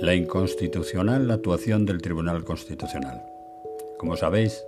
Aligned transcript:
La 0.00 0.14
inconstitucional 0.14 1.30
actuación 1.30 1.84
del 1.84 2.00
Tribunal 2.00 2.42
Constitucional. 2.42 3.22
Como 3.98 4.16
sabéis, 4.16 4.64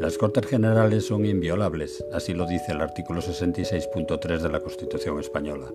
las 0.00 0.16
Cortes 0.16 0.46
Generales 0.46 1.06
son 1.06 1.26
inviolables, 1.26 2.02
así 2.14 2.32
lo 2.32 2.46
dice 2.46 2.72
el 2.72 2.80
artículo 2.80 3.20
66.3 3.20 4.38
de 4.40 4.48
la 4.48 4.60
Constitución 4.60 5.20
española. 5.20 5.66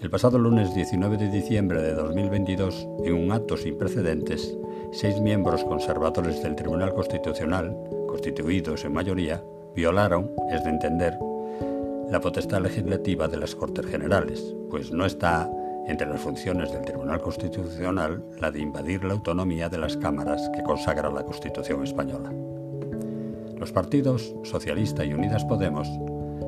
El 0.00 0.10
pasado 0.10 0.38
lunes 0.38 0.72
19 0.76 1.16
de 1.16 1.28
diciembre 1.28 1.82
de 1.82 1.94
2022, 1.94 2.86
en 3.04 3.14
un 3.14 3.32
acto 3.32 3.56
sin 3.56 3.76
precedentes, 3.76 4.56
seis 4.92 5.20
miembros 5.20 5.64
conservadores 5.64 6.40
del 6.40 6.54
Tribunal 6.54 6.94
Constitucional, 6.94 7.76
constituidos 8.06 8.84
en 8.84 8.92
mayoría, 8.92 9.42
violaron, 9.74 10.30
es 10.52 10.62
de 10.62 10.70
entender, 10.70 11.14
la 12.12 12.20
potestad 12.20 12.60
legislativa 12.60 13.26
de 13.26 13.38
las 13.38 13.56
Cortes 13.56 13.86
Generales, 13.86 14.54
pues 14.70 14.92
no 14.92 15.04
está 15.04 15.50
entre 15.86 16.06
las 16.06 16.20
funciones 16.20 16.72
del 16.72 16.84
Tribunal 16.84 17.20
Constitucional 17.20 18.22
la 18.40 18.50
de 18.50 18.60
invadir 18.60 19.04
la 19.04 19.14
autonomía 19.14 19.68
de 19.68 19.78
las 19.78 19.96
cámaras 19.96 20.50
que 20.54 20.62
consagra 20.62 21.10
la 21.10 21.24
Constitución 21.24 21.82
española. 21.82 22.32
Los 23.58 23.72
partidos 23.72 24.34
Socialista 24.42 25.04
y 25.04 25.14
Unidas 25.14 25.44
Podemos 25.44 25.88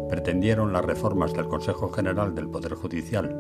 pretendieron 0.08 0.72
las 0.72 0.84
reformas 0.84 1.32
del 1.32 1.48
Consejo 1.48 1.88
General 1.88 2.34
del 2.34 2.48
Poder 2.48 2.74
Judicial 2.74 3.34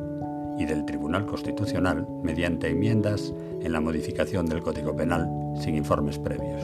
y 0.58 0.64
del 0.64 0.84
Tribunal 0.84 1.26
Constitucional 1.26 2.06
mediante 2.22 2.68
enmiendas 2.68 3.32
en 3.60 3.72
la 3.72 3.80
modificación 3.80 4.46
del 4.46 4.62
Código 4.62 4.94
Penal 4.94 5.28
sin 5.60 5.74
informes 5.74 6.18
previos. 6.18 6.62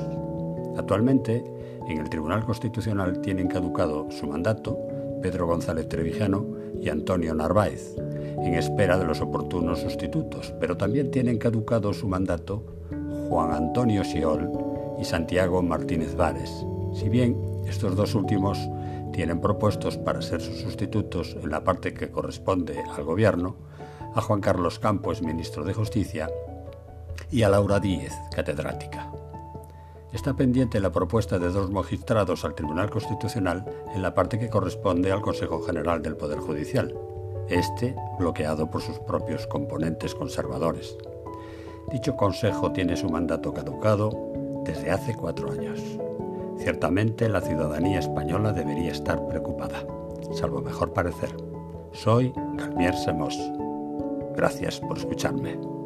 Actualmente, 0.76 1.44
en 1.88 1.98
el 1.98 2.08
Tribunal 2.08 2.44
Constitucional 2.44 3.20
tienen 3.20 3.48
caducado 3.48 4.10
su 4.10 4.26
mandato 4.26 4.78
Pedro 5.20 5.46
González 5.46 5.88
Trevijano 5.88 6.46
y 6.80 6.88
Antonio 6.88 7.34
Narváez, 7.34 7.96
en 8.42 8.54
espera 8.54 8.98
de 8.98 9.04
los 9.04 9.20
oportunos 9.20 9.80
sustitutos, 9.80 10.54
pero 10.60 10.76
también 10.76 11.10
tienen 11.10 11.38
caducado 11.38 11.92
su 11.92 12.08
mandato 12.08 12.64
Juan 13.28 13.52
Antonio 13.52 14.04
Siol 14.04 14.50
y 14.98 15.04
Santiago 15.04 15.62
Martínez 15.62 16.14
Vares, 16.16 16.50
si 16.94 17.08
bien 17.08 17.36
estos 17.66 17.96
dos 17.96 18.14
últimos 18.14 18.58
tienen 19.12 19.40
propuestos 19.40 19.98
para 19.98 20.22
ser 20.22 20.40
sus 20.40 20.60
sustitutos 20.60 21.36
en 21.42 21.50
la 21.50 21.62
parte 21.62 21.94
que 21.94 22.10
corresponde 22.10 22.82
al 22.96 23.04
Gobierno 23.04 23.56
a 24.14 24.20
Juan 24.20 24.40
Carlos 24.40 24.78
Campos, 24.78 25.22
ministro 25.22 25.64
de 25.64 25.74
Justicia, 25.74 26.28
y 27.30 27.42
a 27.42 27.48
Laura 27.48 27.78
Díez, 27.78 28.12
catedrática. 28.34 29.10
Está 30.12 30.34
pendiente 30.34 30.80
la 30.80 30.90
propuesta 30.90 31.38
de 31.38 31.50
dos 31.50 31.70
magistrados 31.70 32.44
al 32.44 32.54
Tribunal 32.54 32.90
Constitucional 32.90 33.64
en 33.94 34.02
la 34.02 34.14
parte 34.14 34.38
que 34.40 34.48
corresponde 34.48 35.12
al 35.12 35.20
Consejo 35.20 35.62
General 35.62 36.02
del 36.02 36.16
Poder 36.16 36.40
Judicial, 36.40 36.92
este 37.50 37.94
bloqueado 38.18 38.70
por 38.70 38.82
sus 38.82 38.98
propios 39.00 39.46
componentes 39.46 40.14
conservadores. 40.14 40.96
Dicho 41.90 42.16
Consejo 42.16 42.72
tiene 42.72 42.96
su 42.96 43.08
mandato 43.08 43.52
caducado 43.52 44.10
desde 44.64 44.90
hace 44.90 45.14
cuatro 45.14 45.50
años. 45.50 45.80
Ciertamente 46.58 47.28
la 47.28 47.40
ciudadanía 47.40 47.98
española 47.98 48.52
debería 48.52 48.92
estar 48.92 49.26
preocupada, 49.26 49.84
salvo 50.32 50.60
mejor 50.60 50.92
parecer. 50.92 51.34
Soy 51.92 52.32
Galmier 52.56 52.94
Semos. 52.94 53.36
Gracias 54.36 54.78
por 54.80 54.98
escucharme. 54.98 55.79